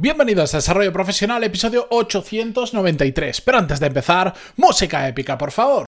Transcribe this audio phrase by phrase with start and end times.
[0.00, 3.40] Bienvenidos a Desarrollo Profesional, episodio 893.
[3.40, 5.87] Pero antes de empezar, música épica, por favor.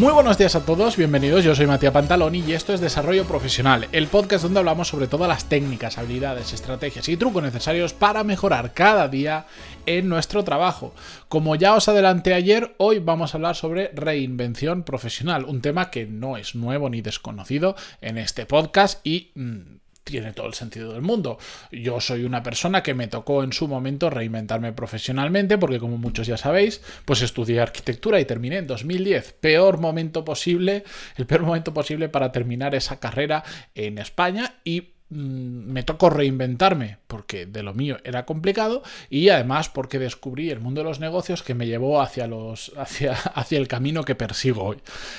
[0.00, 3.88] Muy buenos días a todos, bienvenidos, yo soy Matías Pantaloni y esto es Desarrollo Profesional,
[3.90, 8.74] el podcast donde hablamos sobre todas las técnicas, habilidades, estrategias y trucos necesarios para mejorar
[8.74, 9.46] cada día
[9.86, 10.94] en nuestro trabajo.
[11.28, 16.06] Como ya os adelanté ayer, hoy vamos a hablar sobre reinvención profesional, un tema que
[16.06, 19.32] no es nuevo ni desconocido en este podcast y...
[19.34, 21.38] Mm, tiene todo el sentido del mundo.
[21.70, 26.26] Yo soy una persona que me tocó en su momento reinventarme profesionalmente porque como muchos
[26.26, 29.34] ya sabéis, pues estudié arquitectura y terminé en 2010.
[29.40, 30.84] Peor momento posible,
[31.16, 36.98] el peor momento posible para terminar esa carrera en España y mm, me tocó reinventarme
[37.06, 41.42] porque de lo mío era complicado y además porque descubrí el mundo de los negocios
[41.42, 44.78] que me llevó hacia los hacia, hacia el camino que persigo hoy.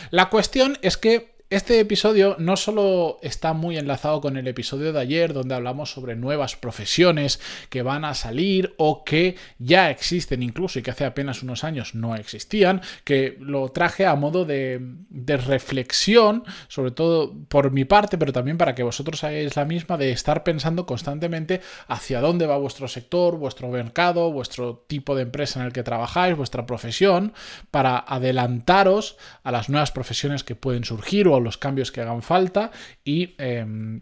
[0.10, 5.00] La cuestión es que este episodio no solo está muy enlazado con el episodio de
[5.00, 10.78] ayer donde hablamos sobre nuevas profesiones que van a salir o que ya existen incluso
[10.78, 16.44] y que hace apenas unos años no existían, que lo traje a modo de, reflexión,
[16.68, 20.44] sobre todo por mi parte, pero también para que vosotros hagáis la misma, de estar
[20.44, 25.74] pensando constantemente hacia dónde va vuestro sector, vuestro mercado, vuestro tipo de empresa en el
[25.74, 27.34] que trabajáis, vuestra profesión,
[27.72, 32.72] para adelantaros a las nuevas profesiones que pueden surgir o los cambios que hagan falta
[33.04, 34.02] y em,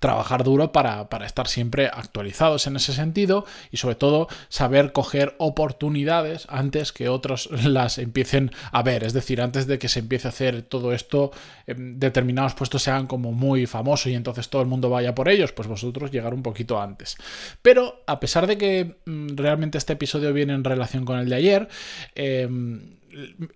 [0.00, 6.46] trabajar duro para, estar siempre actualizados en ese sentido y sobre todo saber coger oportunidades
[6.48, 9.04] antes que otros las empiecen a ver.
[9.04, 11.30] Es decir, antes de que se empiece a hacer todo esto,
[11.66, 15.52] em, determinados puestos sean como muy famosos y entonces todo el mundo vaya por ellos,
[15.52, 17.16] pues vosotros llegar un poquito antes.
[17.60, 21.36] Pero a pesar de que mm, realmente este episodio viene en relación con el de
[21.36, 21.68] ayer,
[22.14, 23.01] em,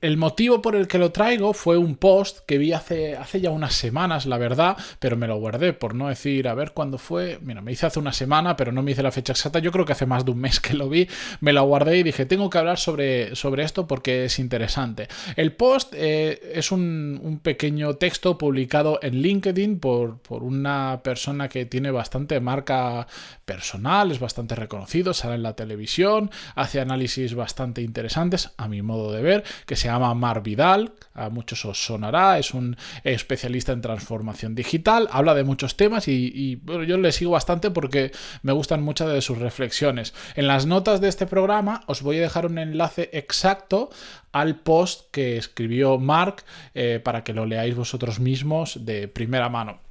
[0.00, 3.50] el motivo por el que lo traigo fue un post que vi hace, hace ya
[3.50, 7.38] unas semanas, la verdad, pero me lo guardé por no decir, a ver cuándo fue.
[7.42, 9.58] Mira, me hice hace una semana, pero no me hice la fecha exacta.
[9.58, 11.08] Yo creo que hace más de un mes que lo vi.
[11.40, 15.08] Me lo guardé y dije, tengo que hablar sobre, sobre esto porque es interesante.
[15.36, 21.48] El post eh, es un, un, pequeño texto publicado en LinkedIn por, por una persona
[21.48, 23.06] que tiene bastante marca
[23.44, 29.12] personal, es bastante reconocido, sale en la televisión, hace análisis bastante interesantes, a mi modo
[29.12, 33.80] de ver que se llama Mar Vidal, a muchos os sonará, es un especialista en
[33.80, 38.12] transformación digital, habla de muchos temas y, yo le sigo bastante porque
[38.42, 40.14] me gustan muchas de sus reflexiones.
[40.34, 43.90] En las notas de este programa os voy a dejar un enlace exacto
[44.32, 49.85] al post que escribió Mark eh, para que lo leáis vosotros mismos de primera mano.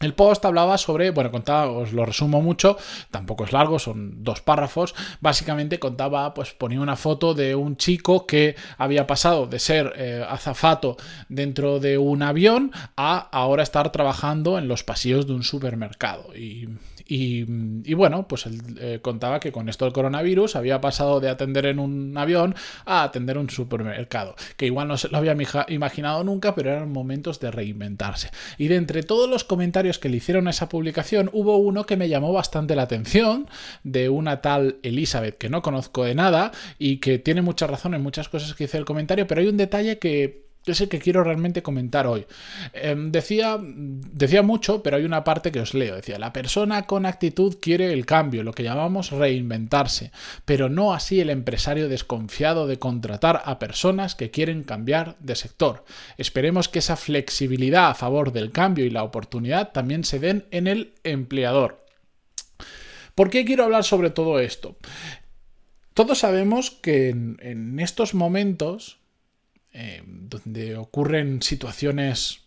[0.00, 2.78] El post hablaba sobre, bueno, contaba, os lo resumo mucho,
[3.10, 4.94] tampoco es largo, son dos párrafos.
[5.20, 10.24] Básicamente contaba, pues ponía una foto de un chico que había pasado de ser eh,
[10.26, 10.96] azafato
[11.28, 16.34] dentro de un avión a ahora estar trabajando en los pasillos de un supermercado.
[16.34, 16.66] Y
[17.12, 21.66] y, bueno, pues él eh, contaba que con esto del coronavirus había pasado de atender
[21.66, 25.36] en un avión a atender un supermercado, que igual no se lo había
[25.68, 28.30] imaginado nunca, pero eran momentos de reinventarse.
[28.58, 32.08] Y de entre todos los comentarios que le hicieron esa publicación, hubo uno que me
[32.08, 33.48] llamó bastante la atención,
[33.84, 38.02] de una tal Elizabeth que no conozco de nada y que tiene mucha razón en
[38.02, 41.24] muchas cosas que dice el comentario, pero hay un detalle que es el que quiero
[41.24, 42.26] realmente comentar hoy.
[42.72, 45.96] Em, decía, decía mucho, pero hay una parte que os leo.
[45.96, 50.12] Decía, la persona con actitud quiere el cambio, lo que llamamos reinventarse,
[50.44, 55.84] pero no así el empresario desconfiado de contratar a personas que quieren cambiar de sector.
[56.18, 60.66] Esperemos que esa flexibilidad a favor del cambio y la oportunidad también se den en
[60.66, 61.84] el empleador.
[63.14, 64.76] ¿Por qué quiero hablar sobre todo esto?
[65.94, 68.99] Todos sabemos que en estos momentos
[69.72, 72.44] eh, donde ocurren situaciones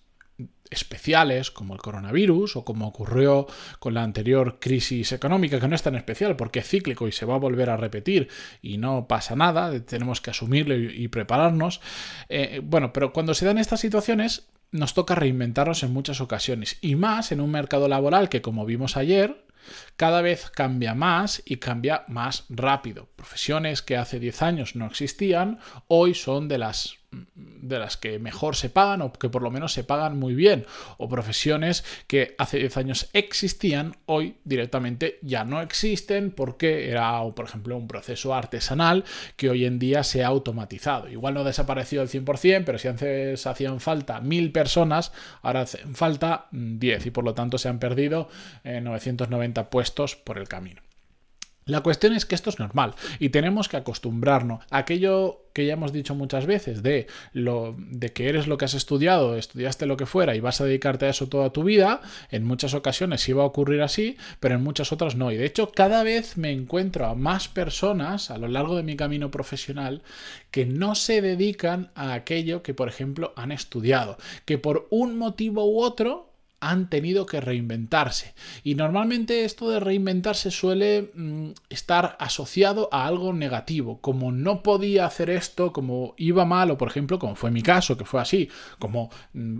[0.73, 3.47] especiales como el coronavirus o como ocurrió
[3.79, 7.25] con la anterior crisis económica, que no es tan especial porque es cíclico y se
[7.25, 8.27] va a volver a repetir
[8.61, 11.79] y no pasa nada, tenemos que asumirlo y, prepararnos.
[12.27, 16.95] Eh, bueno, pero cuando se dan estas situaciones nos toca reinventarnos en muchas ocasiones y
[16.95, 19.45] más en un mercado laboral que como vimos ayer,
[19.95, 23.07] cada vez cambia más y cambia más rápido.
[23.15, 27.02] Profesiones que hace 10 años no existían, hoy son de las
[27.35, 30.65] de las que mejor se pagan o que por lo menos se pagan muy bien,
[30.97, 37.45] o profesiones que hace 10 años existían, hoy directamente ya no existen porque era, por
[37.45, 39.03] ejemplo, un proceso artesanal
[39.35, 41.09] que hoy en día se ha automatizado.
[41.09, 45.11] Igual no ha desaparecido al 100%, pero si antes hacían falta mil personas,
[45.41, 48.29] ahora hacen falta 10 y por lo tanto se han perdido
[48.63, 50.81] 990 eh, puestos por el camino.
[51.65, 55.93] La cuestión es que esto es normal y tenemos que acostumbrarnos aquello que ya hemos
[55.93, 60.05] dicho muchas veces de lo de que eres lo que has estudiado, estudiaste lo que
[60.05, 62.01] fuera y vas a dedicarte a eso toda tu vida.
[62.31, 65.31] En muchas ocasiones iba a ocurrir así, pero en muchas otras no.
[65.31, 68.95] Y de hecho, cada vez me encuentro a más personas a lo largo de mi
[68.95, 70.01] camino profesional
[70.51, 75.65] que no se dedican a aquello que, por ejemplo, han estudiado, que por un motivo
[75.65, 76.32] u otro
[76.63, 78.33] han tenido que reinventarse.
[78.63, 85.05] Y normalmente esto de reinventarse suele mm, estar asociado a algo negativo, como no podía
[85.05, 88.49] hacer esto, como iba mal, o por ejemplo, como fue mi caso, que fue así,
[88.79, 89.57] como mm,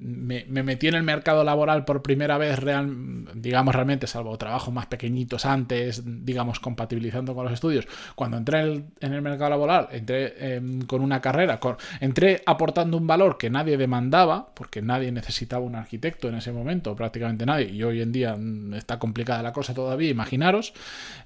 [0.00, 4.86] me, metí en el mercado laboral por primera vez, real, digamos realmente, salvo trabajos más
[4.86, 8.60] pequeñitos antes, digamos, compatibilizando con los estudios, cuando entré
[9.00, 11.60] en el, mercado laboral, entré em, con una carrera,
[12.00, 16.94] entré aportando un valor que nadie demandaba, porque nadie necesitaba un arquitecto en ese momento,
[16.96, 20.72] prácticamente nadie, y hoy en día mm, está complicada la cosa todavía, imaginaros,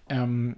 [0.09, 0.55] em,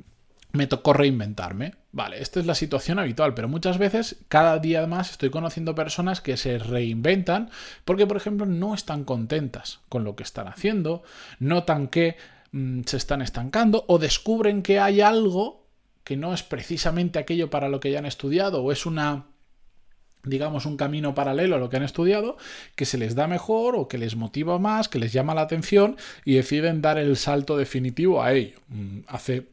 [0.52, 1.74] me tocó reinventarme.
[1.92, 6.20] Vale, esta es la situación habitual, pero muchas veces, cada día más, estoy conociendo personas
[6.20, 7.50] que se reinventan
[7.84, 11.02] porque, por ejemplo, no están contentas con lo que están haciendo,
[11.38, 12.16] notan que
[12.52, 15.66] mm, se están estancando o descubren que hay algo
[16.04, 19.26] que no es precisamente aquello para lo que ya han estudiado o es una
[20.24, 22.36] digamos, un camino paralelo a lo que han estudiado,
[22.76, 25.96] que se les da mejor o que les motiva más, que les llama la atención
[26.24, 28.58] y deciden dar el salto definitivo a ello.
[28.68, 29.51] Mm, hace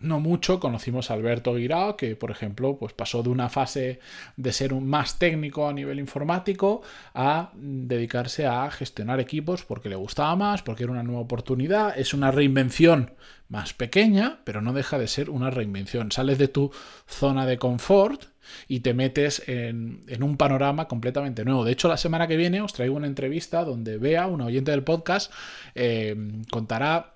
[0.00, 4.00] no mucho conocimos a Alberto Guirao, que por ejemplo pues pasó de una fase
[4.36, 6.82] de ser un más técnico a nivel informático
[7.14, 12.14] a dedicarse a gestionar equipos porque le gustaba más, porque era una nueva oportunidad, es
[12.14, 13.12] una reinvención
[13.48, 16.12] más pequeña, pero no deja de ser una reinvención.
[16.12, 16.70] Sales de tu
[17.06, 18.24] zona de confort
[18.68, 21.64] y te metes en, un panorama completamente nuevo.
[21.64, 24.84] De hecho, la semana que viene os traigo una entrevista donde Bea, una oyente del
[24.84, 25.32] podcast,
[25.74, 26.16] eh,
[26.50, 27.14] contará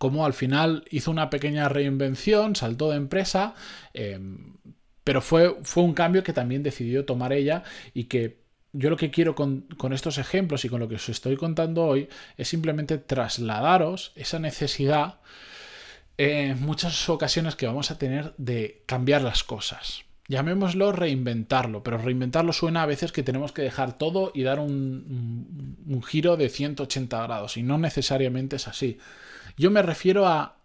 [0.00, 3.54] cómo al final hizo una pequeña reinvención, saltó de empresa,
[3.92, 4.18] eh,
[5.04, 8.40] pero fue, fue un cambio que también decidió tomar ella y que
[8.72, 12.08] yo lo que quiero con, estos ejemplos y con lo que os estoy contando hoy
[12.38, 15.20] es simplemente trasladaros esa necesidad
[16.16, 20.04] en muchas ocasiones que vamos a tener de cambiar las cosas.
[20.28, 25.76] Llamémoslo reinventarlo, pero reinventarlo suena a veces que tenemos que dejar todo y dar un,
[25.86, 28.96] un, giro de 180 grados, y no necesariamente es así.
[29.56, 30.56] Yo me refiero a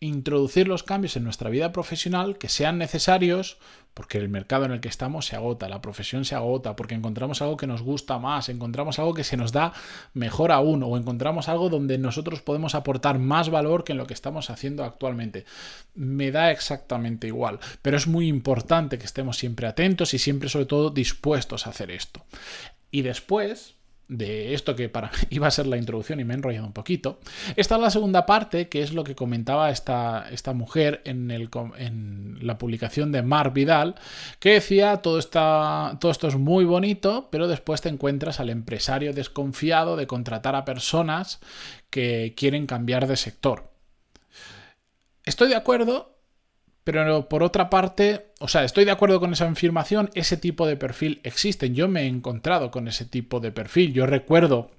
[0.00, 3.58] introducir los cambios en nuestra vida profesional que sean necesarios
[3.94, 7.42] porque el mercado en el que estamos se agota, la profesión se agota, porque encontramos
[7.42, 9.72] algo que nos gusta más, encontramos algo que se nos da
[10.14, 14.14] mejor aún o encontramos algo donde nosotros podemos aportar más valor que en lo que
[14.14, 15.44] estamos haciendo actualmente.
[15.94, 20.66] Me da exactamente igual, pero es muy importante que estemos siempre atentos y siempre sobre
[20.66, 22.24] todo dispuestos a hacer esto.
[22.90, 23.76] Y después,
[24.12, 27.18] de esto que para iba a ser la introducción y me he enrollado un poquito.
[27.56, 32.38] Esta es la segunda parte, que es lo que comentaba esta, esta mujer en, en,
[32.42, 33.94] la publicación de Mar Vidal,
[34.38, 39.12] que decía todo, está, todo esto es muy bonito, pero después te encuentras al empresario
[39.12, 41.40] desconfiado de contratar a personas
[41.90, 43.70] que quieren cambiar de sector.
[45.24, 46.11] Estoy de acuerdo
[46.84, 50.76] pero por otra parte, o sea, estoy de acuerdo con esa afirmación, ese tipo de
[50.76, 51.70] perfil existe.
[51.70, 53.92] Yo me he encontrado con ese tipo de perfil.
[53.92, 54.70] Yo recuerdo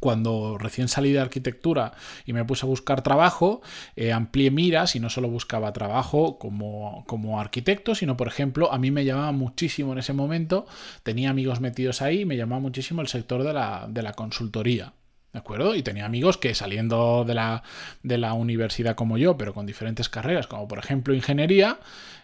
[0.00, 1.92] cuando recién salí de arquitectura
[2.26, 3.62] y me puse a buscar trabajo,
[3.96, 8.78] eh, amplié miras y no solo buscaba trabajo como, como, arquitecto, sino, por ejemplo, a
[8.78, 10.66] mí me llamaba muchísimo en ese momento,
[11.04, 14.92] tenía amigos metidos ahí, me llamaba muchísimo el sector de la, de la consultoría.
[15.34, 15.74] ¿De acuerdo?
[15.74, 17.64] Y tenía amigos que saliendo de la,
[18.04, 21.80] de la universidad como yo, pero con diferentes carreras, como por ejemplo ingeniería,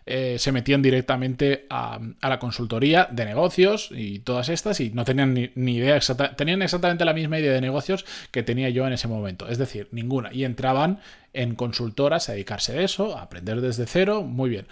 [0.06, 5.34] eh, se metían directamente a, la consultoría de negocios y todas estas y no tenían
[5.34, 5.98] ni, idea,
[6.36, 9.88] tenían exactamente la misma idea de negocios que tenía yo en ese momento, es decir,
[9.92, 10.32] ninguna.
[10.32, 11.00] Y entraban
[11.32, 14.66] en consultoras a dedicarse a eso, a aprender desde cero, muy bien.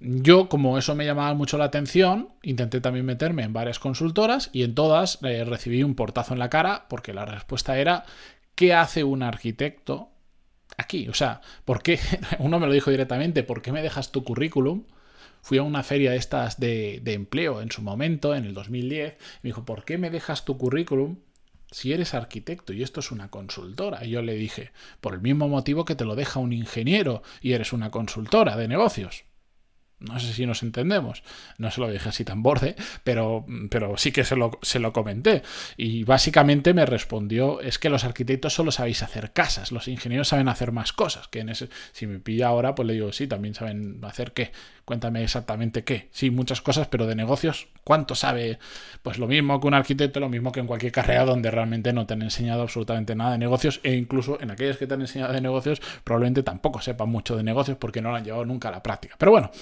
[0.00, 4.62] Yo, como eso me llamaba mucho la atención, intenté también meterme en varias consultoras y
[4.64, 8.04] en todas eh, recibí un portazo en la cara porque la respuesta era,
[8.54, 10.10] ¿qué hace un arquitecto
[10.80, 11.08] aquí?
[11.08, 11.98] O sea, ¿por qué?
[12.38, 14.84] Uno me lo dijo directamente, ¿por qué me dejas tu currículum?
[15.42, 19.16] Fui a una feria de estas de, empleo en su momento, en el 2010, y
[19.42, 21.16] me dijo, ¿por qué me dejas tu currículum
[21.70, 24.04] si eres arquitecto y esto es una consultora?
[24.04, 27.52] Y yo le dije, por el mismo motivo que te lo deja un ingeniero y
[27.52, 29.24] eres una consultora de negocios.
[30.00, 31.22] No sé si nos entendemos.
[31.58, 34.92] No se lo dije así tan borde, pero, pero sí que se lo, se lo
[34.92, 35.42] comenté.
[35.76, 40.48] Y básicamente me respondió, es que los arquitectos solo sabéis hacer casas, los ingenieros saben
[40.48, 41.28] hacer más cosas.
[41.28, 44.52] Que en ese, si me pilla ahora, pues le digo, sí, también saben hacer qué
[44.90, 46.08] Cuéntame exactamente qué.
[46.10, 48.58] Sí, muchas cosas, pero de negocios, ¿cuánto sabe?
[49.04, 52.06] Pues lo mismo que un arquitecto, lo mismo que en cualquier carrera donde realmente no
[52.06, 55.32] te han enseñado absolutamente nada de negocios e incluso en aquellas que te han enseñado
[55.32, 58.72] de negocios probablemente tampoco sepan mucho de negocios porque no lo han llevado nunca a
[58.72, 59.14] la práctica.
[59.16, 59.52] Pero bueno,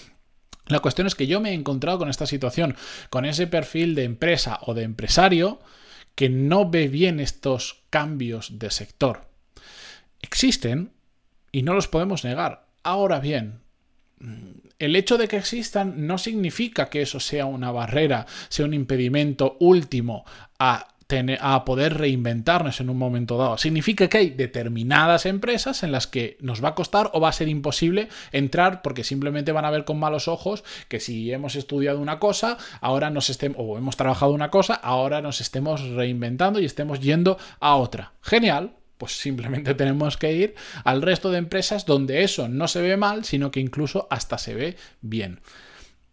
[0.69, 2.77] la cuestión es que yo me he encontrado con esta situación,
[3.11, 5.61] con ese perfil de empresa o de empresario
[6.15, 9.29] que no ve bien estos cambios de sector.
[10.21, 10.93] Existen
[11.53, 12.67] y no los podemos negar.
[12.83, 13.61] Ahora bien,
[14.79, 19.57] el hecho de que existan no significa que eso sea una barrera, sea un impedimento
[19.61, 20.25] último
[20.59, 20.89] a,
[21.41, 23.57] a, poder reinventarnos en un momento dado.
[23.57, 27.33] Significa que hay determinadas empresas en las que nos va a costar o va a
[27.33, 31.99] ser imposible entrar porque simplemente van a ver con malos ojos que si hemos estudiado
[31.99, 36.67] una cosa, ahora nos estemos, o hemos trabajado una cosa, ahora nos estemos reinventando y
[36.67, 38.13] estemos yendo a otra.
[38.21, 42.99] Genial, pues simplemente tenemos que ir al resto de empresas donde eso no se ve
[42.99, 45.41] mal, sino que incluso hasta se ve bien.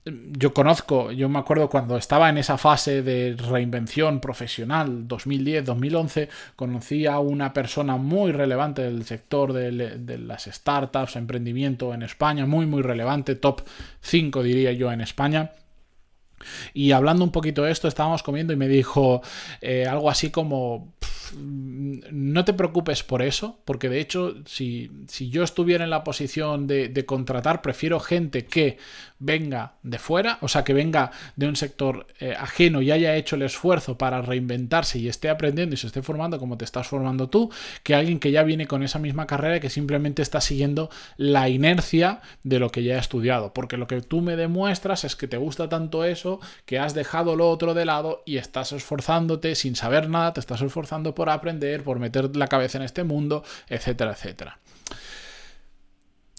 [0.06, 7.08] Yo conozco, yo me acuerdo cuando estaba en esa fase de reinvención profesional, 2010-2011, conocí
[7.08, 12.84] a una persona muy relevante del sector de, las startups, emprendimiento en España, muy, muy
[12.84, 13.64] relevante, top
[14.02, 15.54] 5 diría yo en España.
[16.76, 19.24] Y hablando un poquito de esto, estábamos comiendo y me dijo
[19.60, 20.94] eh, algo así como,
[21.38, 24.90] no te preocupes por eso, porque de hecho, si,
[25.30, 28.78] yo estuviera en la posición de, de, contratar, prefiero gente que
[29.20, 33.36] venga de fuera, o sea, que venga de un sector eh, ajeno y haya hecho
[33.36, 37.30] el esfuerzo para reinventarse y esté aprendiendo y se esté formando como te estás formando
[37.30, 37.50] tú,
[37.84, 41.50] que alguien que ya viene con esa misma carrera y que simplemente está siguiendo la
[41.50, 43.54] inercia de lo que ya ha estudiado.
[43.54, 47.36] Porque lo que tú me demuestras es que te gusta tanto eso que has dejado
[47.36, 51.84] lo otro de lado y estás esforzándote sin saber nada, te estás esforzando por aprender,
[51.84, 54.60] por meter la cabeza en este mundo, etcétera, etcétera.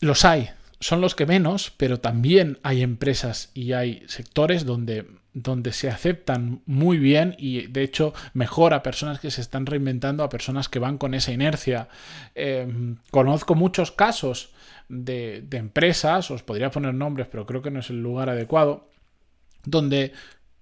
[0.01, 0.51] Los hay,
[0.81, 6.61] son los que menos, pero también hay empresas y hay sectores donde, donde se aceptan
[6.67, 10.79] muy bien y de hecho mejor a personas que se están reinventando, a personas que
[10.79, 11.89] van con esa inercia.
[12.35, 14.51] Em, conozco muchos casos
[14.89, 18.91] de, de empresas, os podría poner nombres, pero creo que no es el lugar adecuado,
[19.65, 20.13] donde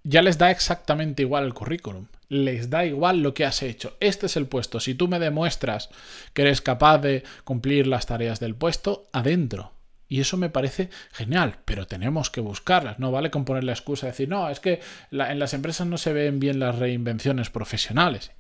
[0.05, 2.07] ya les da exactamente igual el currículum.
[2.29, 3.97] Les da igual lo que has hecho.
[4.01, 4.79] Este es el puesto.
[4.79, 5.89] Si tú me demuestras
[6.33, 9.73] que eres capaz de cumplir las tareas del puesto, adentro.
[10.07, 12.99] Y eso me parece genial, pero tenemos que buscarlas.
[12.99, 14.81] No vale con poner la excusa de decir, no, es que
[15.11, 18.33] en las empresas no se ven bien las reinvenciones profesionales.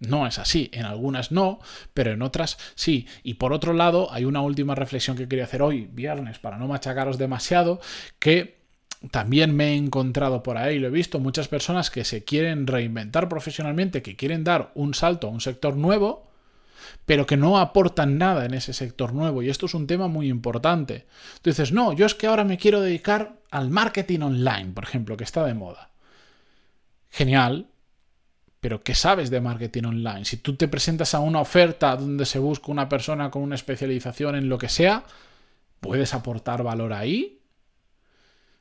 [0.00, 1.60] No es así, en algunas no,
[1.94, 3.06] pero en otras sí.
[3.22, 6.68] Y por otro lado, hay una última reflexión que quería hacer hoy, viernes, para no
[6.68, 7.80] machacaros demasiado,
[8.18, 8.63] que
[9.10, 13.28] también me he encontrado por ahí, lo he visto, muchas personas que se quieren reinventar
[13.28, 16.30] profesionalmente, que quieren dar un salto a un sector nuevo,
[17.06, 19.42] pero que no aportan nada en ese sector nuevo.
[19.42, 21.06] Y esto es un tema muy importante.
[21.42, 25.16] Tú dices, no, yo es que ahora me quiero dedicar al marketing online, por ejemplo,
[25.16, 25.90] que está de moda.
[27.10, 27.68] Genial,
[28.60, 30.24] pero ¿qué sabes de marketing online?
[30.24, 34.36] Si tú te presentas a una oferta donde se busca una persona con una especialización
[34.36, 35.04] en lo que sea,
[35.80, 37.33] ¿puedes aportar valor ahí?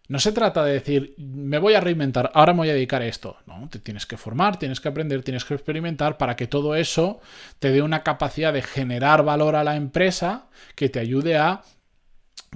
[0.10, 3.08] No se trata de decir, me voy a reinventar, ahora me voy a dedicar a
[3.08, 3.38] esto.
[3.46, 7.22] No, te tienes que formar, tienes que aprender, tienes que experimentar para que todo eso
[7.60, 11.62] te dé una capacidad de generar valor a la empresa que te ayude a,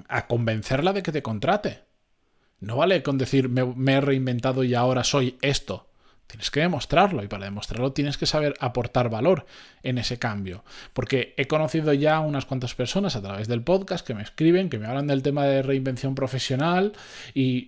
[0.09, 1.83] a convencerla de que te contrate.
[2.59, 5.86] No vale con decir, me he reinventado y ahora soy esto.
[6.27, 9.45] Tienes que demostrarlo y para demostrarlo tienes que saber aportar valor
[9.81, 10.63] en ese cambio.
[10.93, 14.77] Porque he conocido ya unas cuantas personas a través del podcast que me escriben, que
[14.77, 16.91] me hablan del tema de reinvención profesional
[17.33, 17.67] y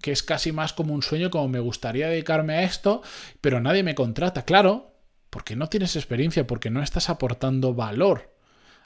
[0.00, 3.02] que es casi más como un sueño, como me gustaría dedicarme a esto,
[3.42, 4.44] pero nadie me contrata.
[4.44, 4.94] Claro,
[5.28, 8.34] porque no tienes experiencia, porque no estás aportando valor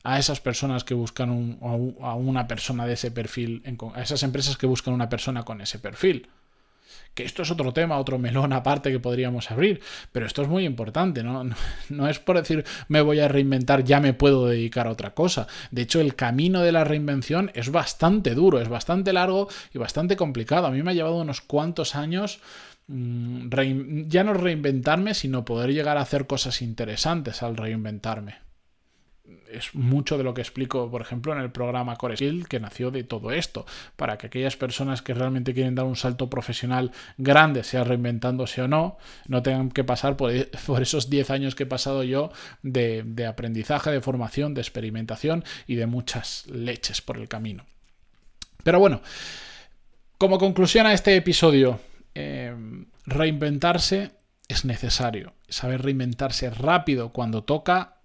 [0.02, 1.58] a esas personas que buscan
[2.00, 3.62] a una persona de ese perfil,
[3.94, 6.28] a esas empresas que buscan una persona con ese perfil
[7.14, 9.80] que esto es otro tema, otro melón aparte que podríamos abrir,
[10.12, 11.42] pero esto es muy importante, ¿no?
[11.88, 15.46] No es por decir me voy a reinventar, ya me puedo dedicar a otra cosa.
[15.70, 20.16] De hecho, el camino de la reinvención es bastante duro, es bastante largo y bastante
[20.16, 20.66] complicado.
[20.66, 22.40] A mí me ha llevado unos cuantos años
[22.86, 23.48] mm,
[24.08, 28.47] ya no reinventarme, sino poder llegar a hacer cosas interesantes al reinventarme
[29.50, 32.90] es mucho de lo que explico, por ejemplo, en el programa Core Skill, que nació
[32.90, 33.66] de todo esto,
[33.96, 38.68] para que aquellas personas que realmente quieren dar un salto profesional grande, sea reinventándose o
[38.68, 40.32] no, no tengan que pasar por,
[40.80, 42.30] esos 10 años que he pasado yo
[42.62, 47.64] de, aprendizaje, de formación, de experimentación y de muchas leches por el camino.
[48.62, 49.00] Pero bueno,
[50.18, 51.80] como conclusión a este episodio,
[52.14, 52.54] eh,
[53.06, 54.12] reinventarse
[54.48, 55.34] es necesario.
[55.48, 57.98] Saber reinventarse rápido cuando toca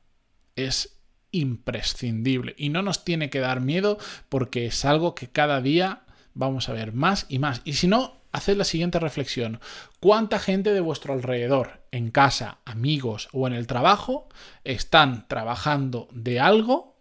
[0.55, 0.92] es
[1.33, 3.97] imprescindible y no nos tiene que dar miedo
[4.29, 7.61] porque es algo que cada día vamos a ver más y más.
[7.65, 9.59] Y si no, haced la siguiente reflexión.
[9.99, 14.27] ¿Cuánta gente de vuestro alrededor, en casa, amigos o en el trabajo,
[14.63, 16.95] están trabajando de algo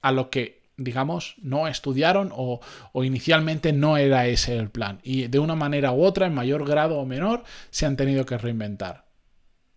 [0.00, 2.60] a lo que, digamos, no estudiaron o,
[2.92, 5.00] o, inicialmente no era ese el plan?
[5.02, 8.38] Y de una manera u otra, en mayor grado o menor, se han tenido que
[8.38, 9.05] reinventar.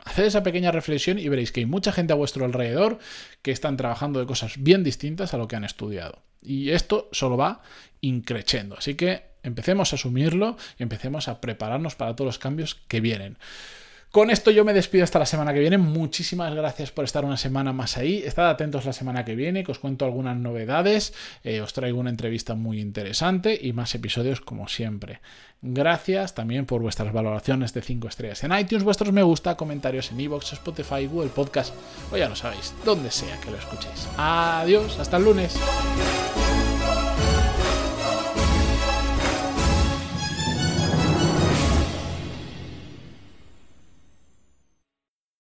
[0.10, 2.98] Haced esa pequeña reflexión y veréis que hay mucha gente a vuestro alrededor
[3.42, 6.24] que están trabajando de cosas bien distintas a lo que han estudiado.
[6.42, 7.62] Y esto solo va
[8.01, 8.75] increciendo.
[8.78, 13.38] Así que empecemos a asumirlo y empecemos a prepararnos para todos los cambios que vienen.
[14.12, 15.78] Con esto yo me despido hasta la semana que viene.
[15.78, 18.24] Muchísimas gracias por estar una semana más ahí.
[18.25, 21.13] Estad atentos la semana que viene, que os cuento algunas novedades.
[21.44, 25.20] Eh, os traigo una entrevista muy interesante y más episodios como siempre.
[25.62, 30.22] Gracias también por vuestras valoraciones de 5 estrellas en iTunes, vuestros me gusta, comentarios en
[30.22, 31.75] iVoox, Spotify, Google Podcast
[32.12, 34.08] o ya lo sabéis, donde sea que lo escuchéis.
[34.18, 35.56] Adiós, hasta el lunes.